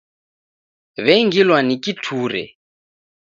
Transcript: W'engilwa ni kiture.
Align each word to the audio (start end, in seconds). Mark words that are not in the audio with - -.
W'engilwa 1.05 1.59
ni 1.67 1.75
kiture. 1.83 2.43